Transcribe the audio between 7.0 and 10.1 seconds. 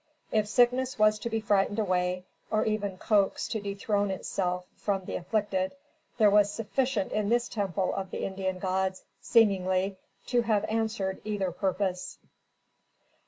in this temple of the Indian gods, seemingly,